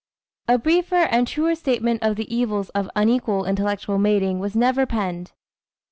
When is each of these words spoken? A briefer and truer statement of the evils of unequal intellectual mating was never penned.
A 0.47 0.57
briefer 0.57 0.95
and 0.95 1.27
truer 1.27 1.53
statement 1.53 2.01
of 2.01 2.15
the 2.15 2.35
evils 2.35 2.69
of 2.69 2.89
unequal 2.95 3.45
intellectual 3.45 3.99
mating 3.99 4.39
was 4.39 4.55
never 4.55 4.87
penned. 4.87 5.33